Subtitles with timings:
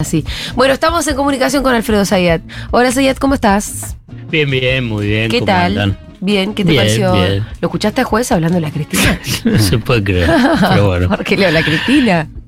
[0.00, 0.24] Así.
[0.54, 2.40] Bueno, estamos en comunicación con Alfredo Zayat.
[2.70, 3.96] Hola Zayat, ¿cómo estás?
[4.30, 5.30] Bien, bien, muy bien.
[5.30, 5.78] ¿Qué ¿cómo tal?
[5.78, 5.98] andan?
[6.22, 7.12] Bien, ¿qué te Bien, pareció?
[7.12, 7.46] bien.
[7.60, 9.20] ¿Lo escuchaste a juez hablando de la Cristina?
[9.44, 10.30] No se puede creer,
[10.70, 11.08] pero bueno.
[11.14, 12.28] ¿Por qué leo la Cristina?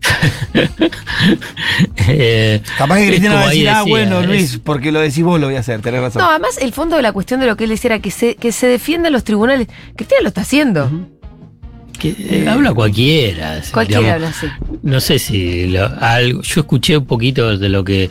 [2.09, 5.23] Eh, Capaz que Cristina va a decir, ah, decía, bueno, es- Luis, porque lo decís
[5.23, 6.23] vos lo voy a hacer, tenés razón.
[6.23, 8.35] No, además el fondo de la cuestión de lo que él decía era que se,
[8.37, 9.69] que se defiendan los tribunales.
[9.97, 10.91] Cristina lo está haciendo.
[12.03, 13.63] Que, eh, habla cualquiera.
[13.73, 14.15] Cualquiera digamos.
[14.15, 14.79] habla así.
[14.83, 18.11] No sé si lo- algo, yo escuché un poquito de lo que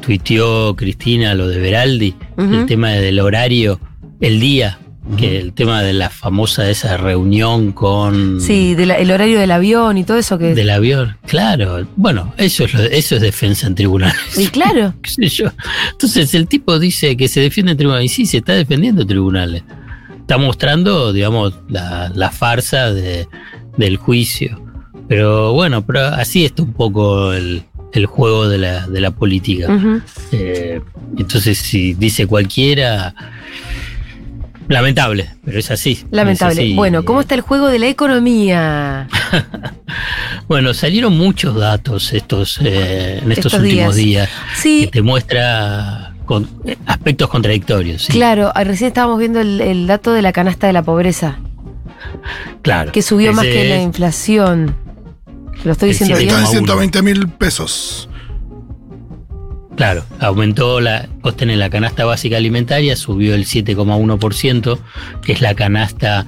[0.00, 3.80] tuiteó Cristina, lo de Veraldi, el tema del horario,
[4.20, 4.78] el día,
[5.18, 9.50] que el tema de la famosa esa reunión con Sí, de la- el horario del
[9.50, 10.54] avión y todo eso que.
[10.54, 11.16] del avión.
[11.26, 14.16] Claro, bueno, eso es lo- eso es defensa en tribunales.
[14.38, 14.94] Y claro.
[15.02, 15.50] qué sé yo.
[15.92, 18.10] Entonces el tipo dice que se defiende en tribunales.
[18.12, 19.62] Y sí, se está defendiendo en tribunales.
[20.24, 23.28] Está mostrando, digamos, la, la farsa de-
[23.76, 24.58] del juicio.
[25.06, 29.66] Pero bueno, pero así está un poco el, el juego de la, de la política.
[30.32, 30.80] Eh,
[31.18, 33.14] entonces, si dice cualquiera,
[34.68, 36.04] lamentable, pero es así.
[36.10, 36.54] Lamentable.
[36.54, 36.74] Es así.
[36.74, 39.08] Bueno, ¿cómo está el juego de la economía?
[40.48, 44.26] Bueno, salieron muchos datos estos eh, en estos, Estos últimos días.
[44.26, 44.30] días.
[44.56, 48.02] Sí, que te muestra con, eh, aspectos contradictorios.
[48.02, 48.12] sí.
[48.12, 48.50] claro.
[48.54, 51.38] ah, Recién estábamos viendo el, el dato de la canasta de la pobreza,
[52.62, 52.92] claro.
[52.92, 54.76] que subió más que la inflación.
[55.64, 56.28] ¿Lo estoy diciendo bien?
[56.28, 56.50] Está en uno.
[56.50, 58.08] 120 mil pesos.
[59.76, 61.08] Claro, aumentó la.
[61.22, 64.78] Vos tenés la canasta básica alimentaria, subió el 7,1%,
[65.22, 66.26] que es la canasta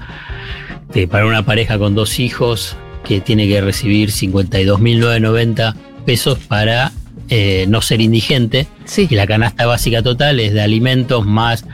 [0.93, 5.75] de- para una pareja con dos hijos que tiene que recibir 52.990
[6.05, 6.91] pesos para
[7.29, 8.67] eh, no ser indigente.
[8.85, 9.07] Sí.
[9.11, 11.65] Y la canasta básica total es de alimentos más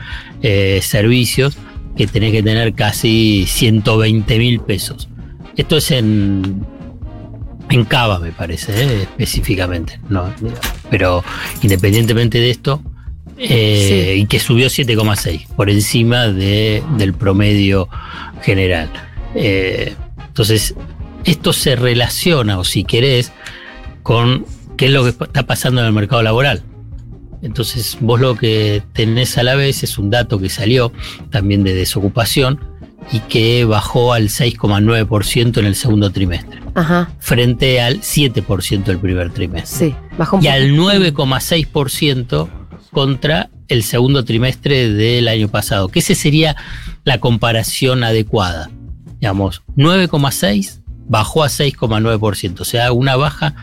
[0.41, 1.57] eh, servicios,
[1.95, 5.09] que tenés que tener casi 120 mil pesos.
[5.55, 6.65] Esto es en,
[7.69, 9.01] en Cava, me parece, ¿eh?
[9.03, 9.99] específicamente.
[10.09, 10.33] No,
[10.89, 11.23] pero
[11.61, 12.81] independientemente de esto,
[13.37, 17.89] eh, y que subió 7,6, por encima de, del promedio
[18.41, 18.89] general.
[19.35, 19.95] Eh,
[20.27, 20.75] entonces,
[21.25, 23.31] esto se relaciona, o si querés,
[24.01, 24.45] con
[24.77, 26.63] qué es lo que está pasando en el mercado laboral.
[27.41, 30.93] Entonces, vos lo que tenés a la vez es un dato que salió
[31.29, 32.59] también de desocupación
[33.11, 39.31] y que bajó al 6,9% en el segundo trimestre, Ajá, frente al 7% del primer
[39.31, 39.89] trimestre.
[39.89, 39.95] sí.
[40.17, 40.91] Bajó un Y al poco.
[41.25, 42.49] 9,6%
[42.91, 46.55] contra el segundo trimestre del año pasado, que esa sería
[47.03, 48.69] la comparación adecuada.
[49.19, 53.55] Digamos, 9,6 bajó a 6,9%, o sea, una baja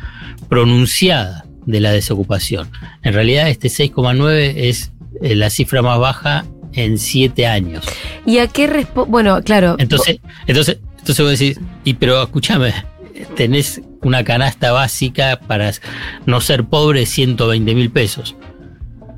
[0.48, 2.70] pronunciada de la desocupación.
[3.02, 4.92] En realidad, este 6,9 es
[5.22, 7.84] eh, la cifra más baja en siete años.
[8.26, 9.10] ¿Y a qué responde?
[9.10, 9.76] Bueno, claro.
[9.78, 12.72] Entonces, entonces, entonces vos decís, y pero escúchame,
[13.36, 15.72] tenés una canasta básica para
[16.26, 18.36] no ser pobre 120 mil pesos.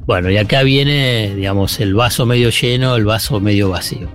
[0.07, 4.09] Bueno, y acá viene, digamos, el vaso medio lleno, el vaso medio vacío.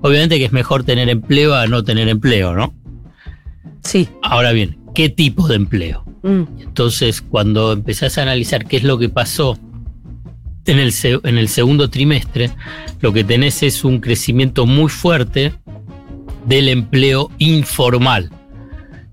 [0.00, 2.74] Obviamente que es mejor tener empleo a no tener empleo, ¿no?
[3.82, 4.08] Sí.
[4.22, 6.04] Ahora bien, ¿qué tipo de empleo?
[6.22, 9.58] Mm, Entonces, cuando empezás a analizar qué es lo que pasó
[10.66, 12.50] en el, en el segundo trimestre,
[13.00, 15.52] lo que tenés es un crecimiento muy fuerte
[16.46, 18.30] del empleo informal.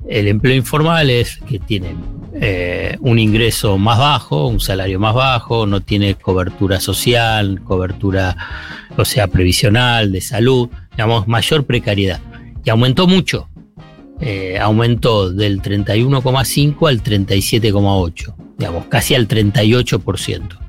[0.08, 1.96] El empleo informal es que tiene
[2.34, 8.36] eh, un ingreso más bajo, un salario más bajo, no tiene cobertura social, cobertura,
[8.98, 12.20] o sea, previsional, de salud, digamos, mayor precariedad.
[12.64, 13.50] Y aumentó mucho
[14.22, 20.60] eh, aumentó del 31,5 al 37,8, digamos, casi al 38%.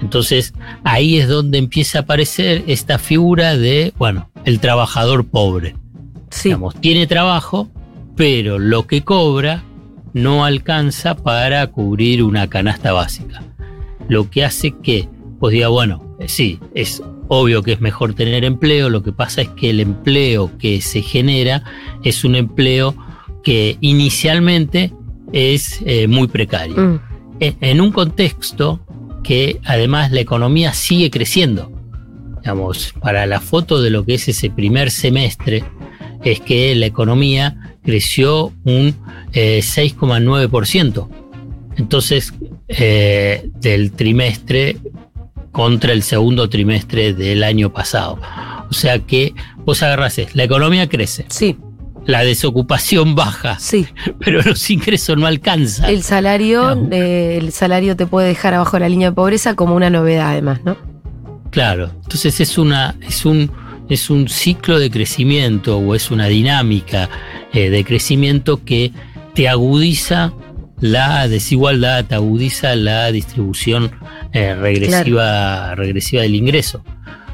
[0.00, 0.52] Entonces,
[0.84, 5.76] ahí es donde empieza a aparecer esta figura de, bueno, el trabajador pobre.
[6.30, 6.48] sí.
[6.48, 7.68] Digamos, tiene trabajo,
[8.16, 9.64] pero lo que cobra
[10.12, 13.42] no alcanza para cubrir una canasta básica.
[14.08, 15.08] Lo que hace que,
[15.38, 19.48] pues diga, bueno, sí, es obvio que es mejor tener empleo, lo que pasa es
[19.48, 21.62] que el empleo que se genera
[22.04, 22.94] es un empleo
[23.42, 24.92] que inicialmente
[25.32, 26.76] es eh, muy precario.
[26.76, 27.00] Mm,
[27.60, 28.80] En- un contexto
[29.24, 31.72] que además la economía sigue creciendo.
[32.40, 35.64] Digamos, para la foto de lo que es ese primer semestre,
[36.24, 38.94] es que la economía creció un
[39.32, 41.08] eh, 6,9%.
[41.76, 42.32] Entonces,
[42.68, 44.76] eh, del trimestre
[45.52, 48.18] contra el segundo trimestre del año pasado.
[48.68, 51.58] O sea que vos agarrás, es, la economía crece, sí,
[52.06, 53.86] la desocupación baja, sí.
[54.18, 55.90] pero los ingresos no alcanzan.
[55.90, 59.90] El salario, eh, el salario te puede dejar abajo la línea de pobreza como una
[59.90, 60.76] novedad, además, ¿no?
[61.50, 63.52] Claro, entonces es una, es un,
[63.90, 67.10] es un ciclo de crecimiento o es una dinámica
[67.52, 68.90] eh, de crecimiento que
[69.34, 70.32] te agudiza
[70.80, 73.92] la desigualdad, agudiza la distribución
[74.32, 76.82] eh, regresiva, regresiva del ingreso.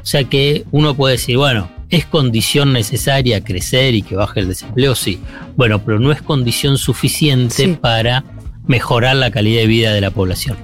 [0.01, 4.47] O sea que uno puede decir, bueno, ¿es condición necesaria crecer y que baje el
[4.47, 4.95] desempleo?
[4.95, 5.19] Sí.
[5.55, 7.77] Bueno, pero no es condición suficiente Sí.
[7.79, 8.23] para
[8.67, 10.57] mejorar la calidad de vida de la población.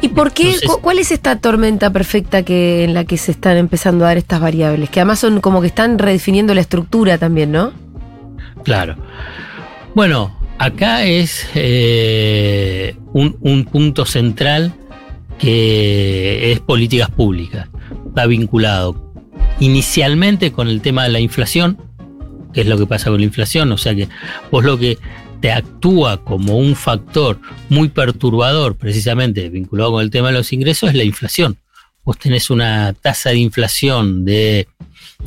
[0.00, 0.54] ¿Y por qué?
[0.54, 4.18] Entonces- ¿Cuál es esta tormenta perfecta que, en la que se están empezando a dar
[4.18, 4.90] estas variables?
[4.90, 7.72] Que además son como que están redefiniendo la estructura también, ¿no?
[8.64, 8.96] Claro.
[9.94, 14.72] Bueno, acá es eh, un, un punto central
[15.40, 17.68] que es políticas públicas.
[18.06, 19.12] Está vinculado
[19.58, 21.78] inicialmente con el tema de la inflación,
[22.54, 24.08] que es lo que pasa con la inflación, o sea que
[24.52, 24.98] vos lo que
[25.40, 30.90] te actúa como un factor muy perturbador, precisamente vinculado con el tema de los ingresos,
[30.90, 31.56] es la inflación.
[32.04, 34.68] Vos tenés una tasa de inflación de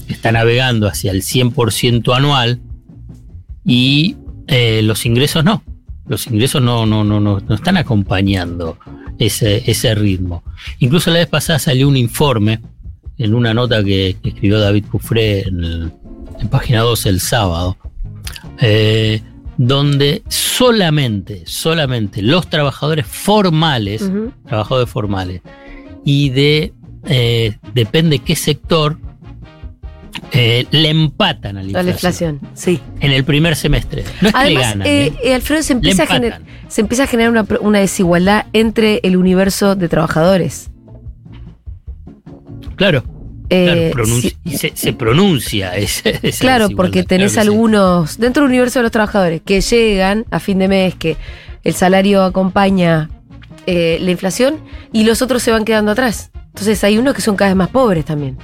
[0.08, 2.62] que está navegando hacia el 100% anual,
[3.66, 4.16] y
[4.48, 5.64] eh, los ingresos no.
[6.08, 8.78] Los ingresos no, no, no, no, no están acompañando
[9.18, 10.44] ese, ese ritmo.
[10.80, 12.60] Incluso la vez pasada salió un informe
[13.18, 15.92] en una nota que, que escribió David Cufré en, el-
[16.40, 17.78] en página 12 el sábado,
[18.62, 19.22] eh,
[19.58, 24.12] donde solamente, solamente los trabajadores formales,
[24.46, 25.42] trabajadores formales,
[26.04, 26.74] y de,
[27.06, 28.98] eh, depende qué sector,
[30.32, 32.80] eh, le empatan a la A la inflación sí.
[33.00, 34.04] en el primer semestre.
[34.22, 35.14] No es que le Además, ganan, eh, ¿eh?
[35.24, 39.76] eh, Alfredo, se empieza, a gener- se empieza a generar una, desigualdad entre el universo
[39.76, 40.70] de trabajadores.
[42.76, 43.04] Claro,
[43.48, 47.56] claro, pronunci- sí, y se, se pronuncia ese, esa claro, porque tenés claro que sí.
[47.56, 51.16] algunos dentro del universo de los trabajadores que llegan a fin de mes, que
[51.64, 53.10] el salario acompaña
[53.68, 54.58] la inflación
[54.94, 56.32] y los otros se van quedando atrás.
[56.50, 58.38] Entonces hay unos que son cada vez más pobres también.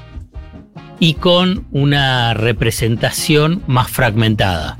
[1.01, 4.77] Y con una representación más fragmentada.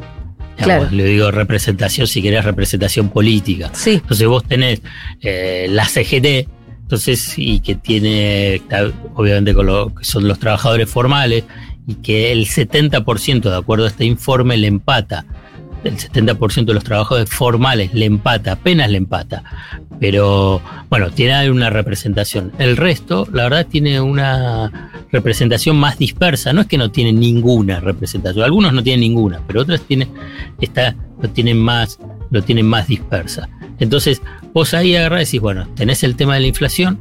[0.57, 0.95] Digamos, Claro.
[0.95, 3.71] Le digo representación, si querés, representación política.
[3.73, 4.81] Sí, Entonces vos tenés
[5.21, 6.47] eh, la CGT,
[6.83, 11.45] entonces, y que tiene, está, obviamente, con lo que son los trabajadores formales,
[11.87, 15.25] y que el 70%, de acuerdo a este informe, le empata.
[15.83, 19.43] El 70% de los trabajadores formales le empata, apenas le empata.
[19.99, 22.51] Pero bueno, tiene una representación.
[22.59, 26.53] El resto, la verdad, tiene una representación más dispersa.
[26.53, 28.43] No es que no tiene ninguna representación.
[28.43, 30.09] Algunos no tienen ninguna, pero otros tienen,
[30.59, 31.99] está, lo tienen más,
[32.29, 33.49] lo tienen más dispersa.
[33.79, 34.21] Entonces,
[34.53, 36.99] vos ahí agarrás y decís, bueno, tenés el tema de la inflación,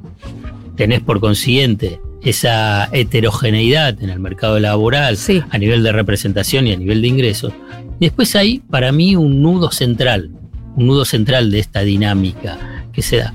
[0.76, 5.42] tenés por consiguiente esa heterogeneidad en el mercado laboral Sí.
[5.50, 7.52] a nivel de representación y a nivel de ingresos.
[7.98, 10.30] Después hay para mí un nudo central,
[10.76, 12.58] un nudo central de esta dinámica
[12.92, 13.34] que se da,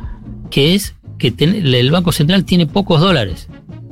[0.49, 3.47] que es que ten- el Banco Central tiene pocos dólares.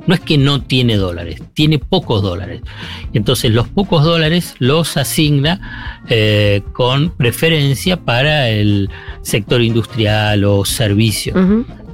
[0.06, 2.60] No es que no tiene dólares, tiene pocos dólares.
[3.14, 8.90] Entonces los pocos dólares los asigna eh, con preferencia para el
[9.22, 10.64] sector industrial o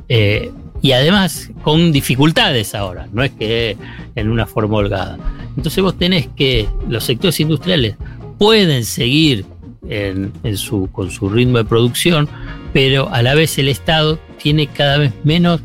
[0.09, 0.51] Eh,
[0.83, 3.77] y además con dificultades ahora, no es que
[4.15, 5.19] en una forma holgada.
[5.57, 7.97] Entonces vos tenés que los sectores industriales
[8.39, 9.45] pueden seguir
[9.89, 12.29] en, en su, con su ritmo de producción,
[12.73, 15.61] pero a la vez el Estado tiene cada vez menos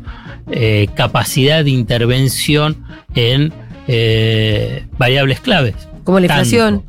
[0.50, 2.76] eh, capacidad de intervención
[3.14, 3.52] en
[3.88, 5.74] eh, variables claves
[6.06, 6.44] como la Tanto.
[6.44, 6.84] inflación.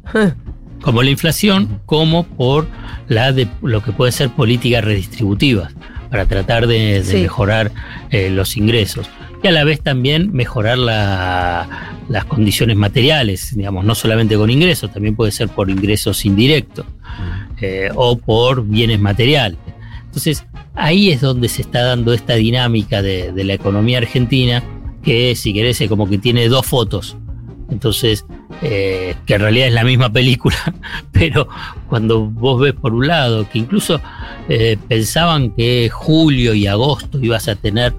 [0.81, 2.67] como la inflación, como por
[3.07, 5.73] la de lo que pueden ser políticas redistributivas
[6.09, 7.17] para tratar de, de Sí.
[7.21, 7.71] mejorar
[8.09, 9.09] eh, los ingresos
[9.43, 14.91] y a la vez también mejorar la- las condiciones materiales, digamos, no solamente con ingresos,
[14.91, 16.85] también puede ser por ingresos indirectos
[17.61, 19.59] eh, o por bienes materiales.
[20.05, 24.63] Entonces, ahí es donde se está dando esta dinámica de, de la economía argentina,
[25.03, 27.17] que si querés es como que tiene dos fotos.
[27.69, 28.25] Entonces,
[28.61, 30.55] eh, que en realidad es la misma película,
[31.11, 31.47] pero
[31.89, 33.99] cuando vos ves por un lado que incluso
[34.49, 37.93] eh, pensaban que julio y agosto ibas a tener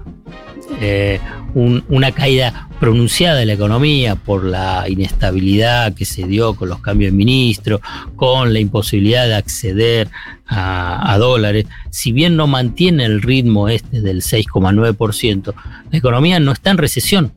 [0.81, 1.19] eh,
[1.55, 6.79] un- una caída pronunciada de la economía por la inestabilidad que se dio con los
[6.79, 7.81] cambios de ministro,
[8.15, 10.09] con la imposibilidad de acceder
[10.47, 15.53] a, a dólares, si bien no mantiene el ritmo este del 6,9%,
[15.91, 17.33] la economía no está en recesión.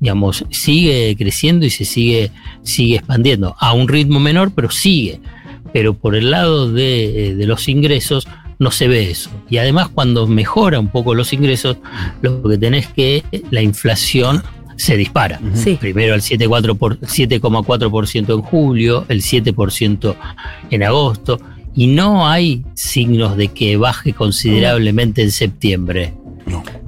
[0.00, 2.30] Digamos, sigue creciendo y se sigue,
[2.62, 5.20] sigue expandiendo a un ritmo menor, pero sigue.
[5.72, 8.26] Pero por el lado de, de los ingresos
[8.58, 9.30] no se ve eso.
[9.48, 11.78] Y además cuando mejora un poco los ingresos,
[12.22, 14.42] lo que tenés que la inflación
[14.76, 15.40] se dispara.
[15.54, 15.76] Sí.
[15.80, 20.14] Primero el 7,4 por- 7,4% en julio, el 7%
[20.70, 21.38] en agosto,
[21.74, 26.14] y no hay signos de que baje considerablemente en septiembre.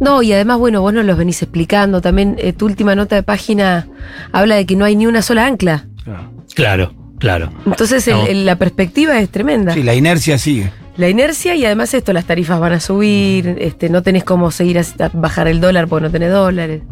[0.01, 2.01] No, y además, bueno, vos nos los venís explicando.
[2.01, 3.87] También eh, tu última nota de página
[4.33, 5.87] habla de que no hay ni una sola ancla.
[6.55, 6.93] Claro.
[7.23, 7.53] Claro.
[7.65, 8.27] Entonces el- No.
[8.27, 9.73] el- la perspectiva es tremenda.
[9.75, 10.73] Sí, la inercia sigue.
[10.97, 14.79] la inercia y además esto, las tarifas van a subir, este, no tenés cómo seguir
[14.79, 16.83] a, a bajar el dólar porque no tenés dólares.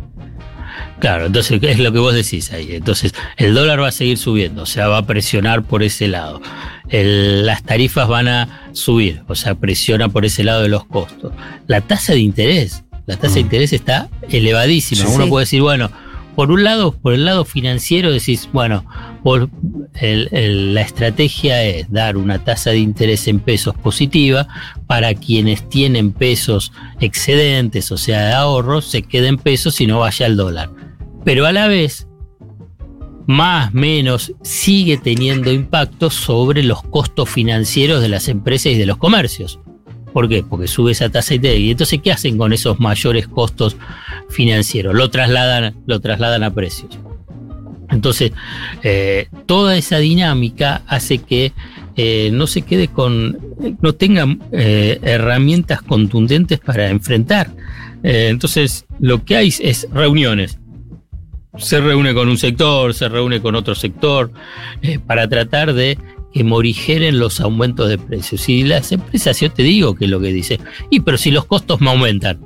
[1.00, 2.76] Claro, entonces es lo que vos decís ahí.
[2.76, 6.40] Entonces, el dólar va a seguir subiendo, o sea, va a presionar por ese lado.
[6.88, 11.32] El- las tarifas van a subir, o sea, presiona por ese lado de los costos.
[11.66, 13.46] La tasa de interés, la tasa de Mm.
[13.46, 15.02] interés está elevadísima.
[15.06, 15.30] Sí, Uno sí.
[15.30, 15.90] puede decir, bueno,
[16.36, 18.84] por un lado, por el lado financiero decís, bueno,
[19.94, 24.48] el- la estrategia es dar una tasa de interés en pesos positiva
[24.86, 30.26] para quienes tienen pesos excedentes, o sea, de ahorros, se queden pesos y no vaya
[30.26, 30.70] al dólar.
[31.24, 32.06] Pero a la vez,
[33.26, 38.96] más menos, sigue teniendo impacto sobre los costos financieros de las empresas y de los
[38.96, 39.60] comercios.
[40.12, 40.42] ¿Por qué?
[40.42, 41.60] Porque sube esa tasa de interés.
[41.60, 43.76] Y entonces, ¿qué hacen con esos mayores costos
[44.28, 44.94] financieros?
[44.94, 46.98] Lo trasladan, lo trasladan a precios.
[47.90, 48.32] Entonces,
[48.82, 51.52] eh, toda esa dinámica hace que
[51.96, 53.38] eh, no se quede con,
[53.82, 57.50] no tengan eh, herramientas contundentes para enfrentar.
[58.02, 60.58] Eh, entonces, lo que hay es reuniones.
[61.58, 64.30] Se reúne con un sector, se reúne con otro sector,
[65.06, 65.98] para tratar de
[66.32, 68.48] que morigeren los aumentos de precios.
[68.48, 71.44] Y las empresas, yo te digo que es lo que dice, y pero si los
[71.44, 72.40] costos me aumentan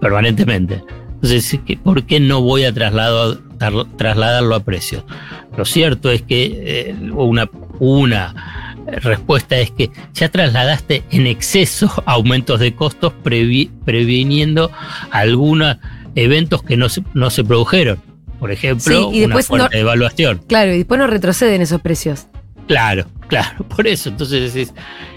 [0.00, 0.82] permanentemente,
[1.16, 5.04] entonces, ¿qué- ¿por qué no voy a tar- trasladarlo a precios?
[5.56, 12.60] Lo cierto es que eh, una, una respuesta es que ya trasladaste en exceso aumentos
[12.60, 14.70] de costos previ- previniendo
[15.10, 15.76] algunos
[16.14, 18.00] eventos que no se, no se produjeron.
[18.38, 20.38] Por ejemplo, Sí, y después una fuerte no- devaluación.
[20.46, 22.26] Claro, y después no retroceden esos precios.
[22.68, 24.10] Claro, claro, por eso.
[24.10, 24.74] Entonces decís,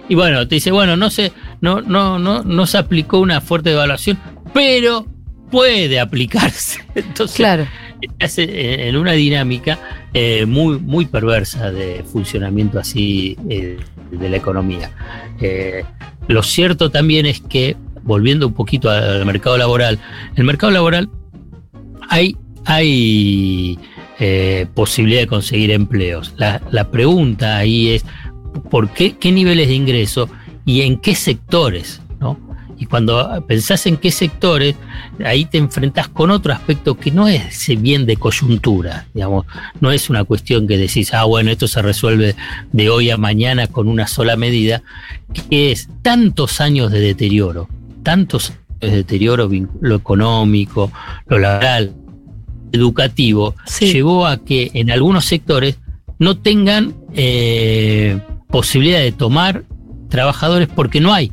[0.08, 3.72] y bueno, te dice, bueno, no se, no, no, no, no se aplicó una fuerte
[3.72, 4.18] devaluación,
[4.54, 5.06] pero
[5.50, 6.82] puede aplicarse.
[6.96, 7.68] Entonces, Claro.
[8.02, 9.80] estás en una dinámica
[10.14, 13.78] eh, muy, muy perversa de funcionamiento así eh,
[14.12, 14.92] de la economía.
[15.42, 15.84] Eh,
[16.28, 20.00] lo cierto también es que, volviendo un poquito al mercado laboral,
[20.36, 21.10] el mercado laboral
[22.10, 23.78] hay, hay
[24.74, 26.34] posibilidad de conseguir empleos.
[26.38, 28.06] La, la pregunta ahí es,
[28.70, 30.30] ¿por qué, qué niveles de ingreso
[30.66, 32.02] y en qué sectores?
[32.80, 34.74] Y cuando pensás en qué sectores,
[35.26, 39.46] ahí te enfrentás con otro aspecto que no es bien de coyuntura, digamos,
[39.82, 42.36] no es una cuestión que decís, ah, bueno, esto se resuelve
[42.72, 44.82] de hoy a mañana con una sola medida,
[45.50, 47.68] que es tantos años de deterioro,
[48.02, 49.50] tantos años de deterioro,
[49.82, 50.90] lo económico,
[51.28, 51.94] lo laboral,
[52.72, 53.92] educativo, Sí.
[53.92, 55.78] llevó a que en algunos sectores
[56.18, 59.66] no tengan eh, posibilidad de tomar
[60.10, 61.32] trabajadores porque no hay,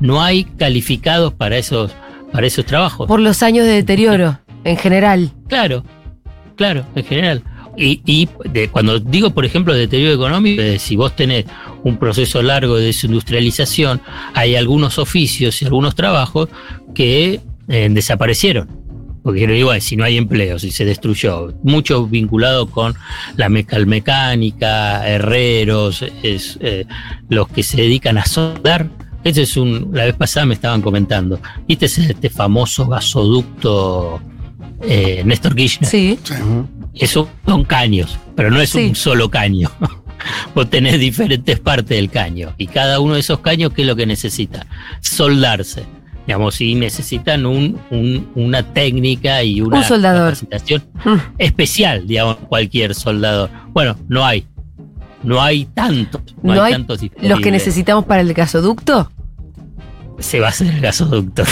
[0.00, 1.92] no hay calificados para esos,
[2.32, 3.06] para esos trabajos.
[3.08, 5.32] Por los años de deterioro, en general.
[5.48, 5.84] Claro,
[6.56, 7.42] claro, en general.
[7.76, 11.44] Y, y de- cuando digo, por ejemplo, deterioro económico, eh, si vos tenés
[11.84, 14.00] un proceso largo de desindustrialización,
[14.34, 16.48] hay algunos oficios y algunos trabajos
[16.94, 18.68] que eh, desaparecieron.
[19.22, 22.94] Porque igual, si no hay empleo, si se destruyó, mucho vinculado con
[23.36, 26.86] la mecalmecánica, herreros, es, eh,
[27.28, 28.88] los que se dedican a soldar.
[29.28, 34.20] Ese es un, la vez pasada me estaban comentando, ¿viste ese- este famoso gasoducto
[34.82, 35.90] eh, Néstor Kirchner?
[35.90, 36.18] Sí.
[36.94, 38.88] Eso son caños, pero no es Sí.
[38.88, 39.70] un solo caño.
[40.54, 43.94] Vos tenés diferentes partes del caño y cada uno de esos caños, ¿qué es lo
[43.96, 44.66] que necesita?
[45.00, 45.84] Soldarse.
[46.26, 50.24] Digamos, y necesitan un, un- una técnica y una Un soldador.
[50.34, 51.16] capacitación Mm.
[51.38, 53.48] especial, digamos, cualquier soldador.
[53.72, 54.44] Bueno, no hay.
[55.22, 56.22] No hay tantos.
[56.42, 57.52] No, ¿No hay, hay tantos Los que disponibles.
[57.52, 59.10] necesitamos para el gasoducto.
[60.18, 61.44] Se va a hacer el gasoducto.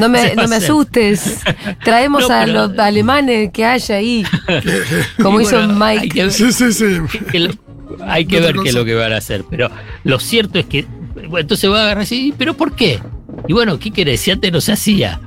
[0.00, 1.38] No me, no me asustes.
[1.82, 4.24] Traemos No, a pero- los alemanes que haya ahí.
[5.22, 6.08] Como hizo bueno, hay Mike.
[6.14, 6.84] que ver- Sí, sí, sí.
[7.30, 7.54] que lo-
[8.06, 9.44] hay que ver qué es lo que van a hacer.
[9.48, 9.70] Pero
[10.04, 13.00] lo cierto es que, bueno, entonces va a agarrar y decir, ¿pero por qué?
[13.48, 14.20] Y bueno, ¿qué querés?
[14.20, 15.20] Si antes no se hacía.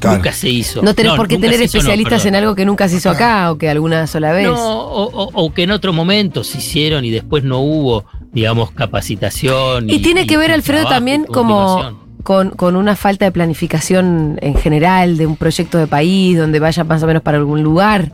[0.00, 0.16] Claro.
[0.16, 0.82] Nunca se hizo.
[0.82, 3.58] No tenés por qué tener hizo, especialistas en algo que nunca se hizo acá o
[3.58, 4.46] que alguna sola vez.
[4.48, 8.72] No, o, o- o que en otro momento se hicieron y después no hubo, digamos,
[8.72, 9.88] capacitación.
[9.88, 12.01] Y tiene que ver, y Alfredo, trabajo también como.
[12.22, 16.84] Con, con una falta de planificación en general de un proyecto de país donde vaya
[16.84, 18.12] más o menos para algún lugar.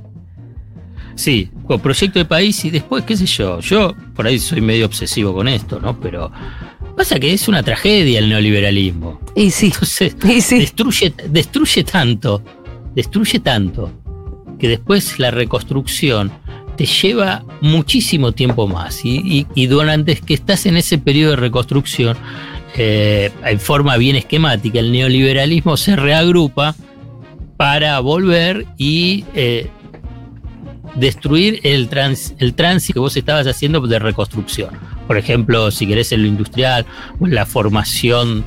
[1.15, 4.87] Sí, con proyecto de país y después, qué sé yo, yo por ahí soy medio
[4.87, 5.99] obsesivo con esto, ¿no?
[5.99, 6.31] Pero
[6.97, 9.21] pasa que es una tragedia el neoliberalismo.
[9.35, 10.59] Y sí, Entonces, y sí.
[10.61, 12.43] destruye, destruye tanto,
[12.95, 13.91] destruye tanto,
[14.61, 16.31] que después la reconstrucción
[16.77, 19.05] te lleva muchísimo tiempo más.
[19.05, 22.17] Y, y- y durante que estás en ese periodo de reconstrucción,
[22.79, 26.75] eh, en forma bien esquemática, el neoliberalismo se reagrupa
[27.57, 29.69] para volver y eh,
[30.95, 34.71] destruir el, trans, el tránsito que vos estabas haciendo de reconstrucción.
[35.07, 36.87] Por ejemplo, si querés en lo industrial
[37.19, 38.45] o en la formación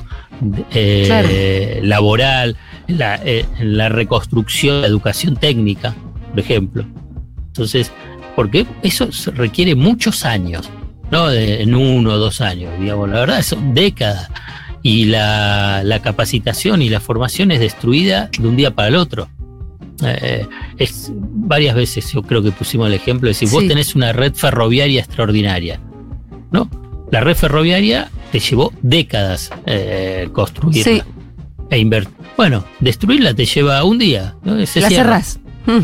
[0.72, 1.86] eh, Claro.
[1.86, 2.56] laboral,
[2.88, 3.20] en la,
[3.60, 5.94] la reconstrucción de la educación técnica,
[6.30, 6.86] por ejemplo.
[7.48, 7.92] Entonces,
[8.34, 10.70] porque eso requiere muchos años,
[11.12, 14.28] no de- en uno o dos años, digamos, la verdad son décadas.
[14.84, 19.28] Y la, la capacitación y la formación es destruida de un día para el otro.
[20.04, 20.44] Eh,
[20.78, 24.34] es varias veces yo creo que pusimos el ejemplo de si vos tenés una red
[24.34, 25.78] ferroviaria extraordinaria,
[26.50, 26.68] ¿no?
[27.12, 31.02] La red ferroviaria te llevó décadas eh, construirla Sí.
[31.70, 32.12] e invertir.
[32.36, 34.66] Bueno, destruirla te lleva un día, ¿no?
[34.66, 35.38] Se La cerrás.
[35.64, 35.78] Mm.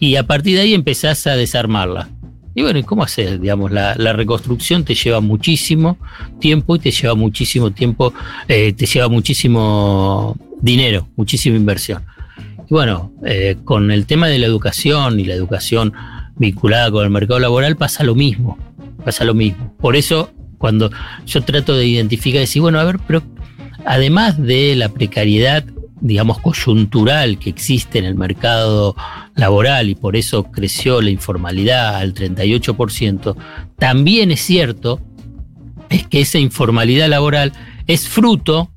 [0.00, 2.08] Y a partir de ahí empezás a desarmarla.
[2.54, 3.40] Y bueno, ¿y cómo hacer?
[3.40, 5.98] Digamos, la, la reconstrucción te lleva muchísimo
[6.40, 8.14] tiempo y te lleva muchísimo tiempo,
[8.46, 12.04] eh, te lleva muchísimo dinero, muchísima inversión.
[12.68, 15.92] Y bueno, eh, con el tema de la educación y la educación
[16.36, 18.58] vinculada con el mercado laboral pasa lo mismo,
[19.04, 19.74] pasa lo mismo.
[19.78, 20.90] Por eso, cuando
[21.26, 23.22] yo trato de identificar, decir, bueno, a ver, pero
[23.84, 25.64] además de la precariedad,
[26.04, 28.94] digamos, coyuntural que existe en el mercado
[29.34, 33.34] laboral y por eso creció la informalidad al 38%,
[33.78, 35.00] también es cierto
[35.88, 37.52] es que esa informalidad laboral
[37.86, 38.70] es fruto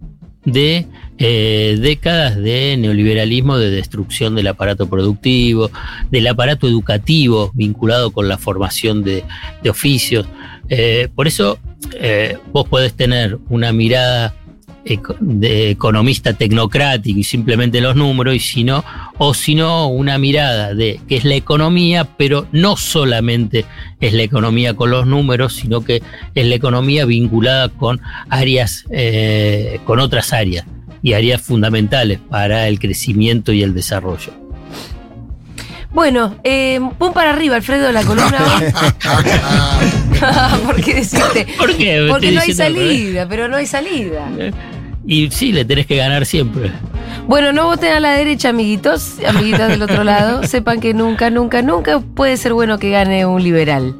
[0.45, 5.69] de eh, décadas de neoliberalismo, de destrucción del aparato productivo,
[6.09, 9.25] del aparato educativo vinculado con la formación de,
[9.69, 10.27] oficios.
[10.69, 11.59] Eh, por eso
[11.99, 14.33] eh, vos podés tener una mirada
[15.19, 18.83] de economista tecnocrático y simplemente los números, y si no,
[19.17, 23.65] o si no, una mirada de que es la economía, pero no solamente
[23.99, 26.01] es la economía con los números, sino que
[26.35, 30.65] es la economía vinculada con áreas, eh, con otras áreas
[31.01, 34.33] y áreas fundamentales para el crecimiento y el desarrollo.
[35.91, 38.37] Bueno, eh, pum para arriba, Alfredo, la columna.
[40.65, 41.47] ¿Por qué decirte?
[41.57, 42.01] ¿Por qué?
[42.01, 44.29] Me Porque no hay salida, pero no hay salida.
[45.07, 46.69] Y sí, le tenés que ganar siempre.
[47.27, 50.43] Bueno, no voten a la derecha, amiguitos, amiguitas del otro lado.
[50.47, 53.95] Sepan que nunca, nunca, nunca puede ser bueno que gane un liberal.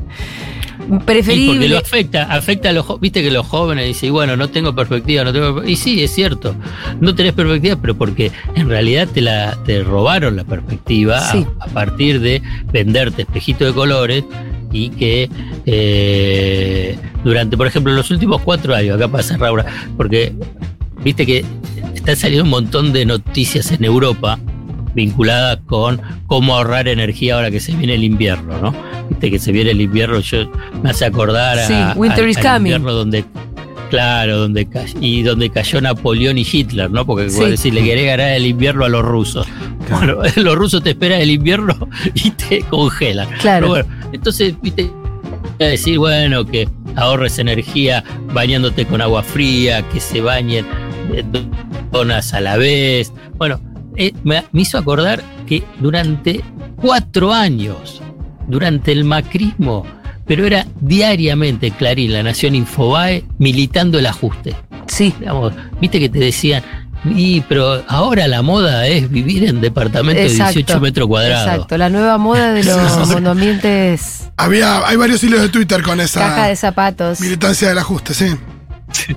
[0.79, 1.67] Y porque Preferible.
[1.69, 5.23] lo afecta, afecta a los jo- viste que los jóvenes dicen, bueno, no tengo perspectiva,
[5.25, 5.69] no tengo per-".
[5.69, 6.55] y sí, es cierto,
[7.01, 11.19] no tenés perspectiva, pero porque en realidad te la te robaron la perspectiva
[11.59, 12.41] a, partir de
[12.71, 14.23] venderte espejito de colores
[14.71, 15.29] y que
[15.65, 19.65] eh, durante, por ejemplo, los últimos cuatro años, acá pasa Raura,
[19.97, 20.31] porque
[21.03, 21.45] viste que
[21.95, 24.39] están saliendo un montón de noticias en Europa
[24.93, 28.73] vinculadas con cómo ahorrar energía ahora que se viene el invierno, ¿no?
[29.09, 30.49] Viste que se viene el invierno, yo
[30.81, 32.57] me hace acordar a, Sí, winter is al coming.
[32.71, 33.23] invierno donde
[33.91, 34.67] claro, donde
[34.99, 37.05] y donde cayó Napoleón y Hitler, ¿no?
[37.05, 37.39] Porque Sí.
[37.39, 39.47] vos decís, le querés ganar el invierno a los rusos.
[39.89, 43.29] Bueno, los rusos te esperan el invierno y te congelan.
[43.39, 43.67] Claro.
[43.73, 44.91] Pero bueno, entonces, viste,
[45.59, 50.65] a decir, bueno, que ahorres energía bañándote con agua fría, que se bañen
[51.13, 51.45] eh, dos
[51.91, 53.11] zonas a la vez.
[53.37, 53.59] Bueno,
[53.95, 56.43] eh, me, me hizo acordar que durante
[56.75, 58.01] cuatro años,
[58.47, 59.85] durante el macrismo,
[60.25, 64.55] pero era diariamente Clarín, La Nación Infobae, militando el ajuste.
[64.87, 65.13] Sí.
[65.19, 66.63] Digamos, viste que te decían,
[67.05, 71.47] y pero ahora la moda es vivir en departamentos de 18 metros cuadrados.
[71.47, 76.19] Exacto, la nueva moda de los monoambientes, Había, hay varios hilos de Twitter con esa
[76.19, 77.21] caja de zapatos.
[77.21, 78.25] militancia del ajuste, sí.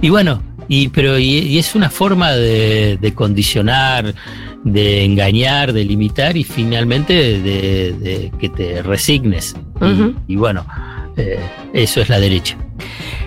[0.00, 4.14] Y bueno, y, pero y, y es una forma de, de condicionar,
[4.64, 9.54] de engañar, de limitar y finalmente de, de que te resignes.
[10.28, 10.64] Y, bueno,
[11.16, 11.38] eh,
[11.74, 12.56] eso es la derecha.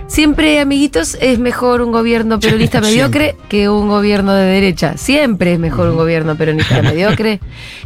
[0.07, 4.97] Siempre, amiguitos, es mejor un gobierno peronista mediocre que un gobierno de derecha.
[4.97, 7.39] Siempre es mejor un gobierno peronista mediocre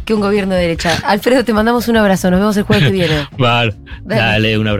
[0.04, 0.98] que un gobierno de derecha.
[1.04, 2.30] Alfredo, te mandamos un abrazo.
[2.30, 3.28] Nos vemos el jueves que viene.
[3.38, 4.20] Vale, Dale.
[4.20, 4.68] dale un abrazo.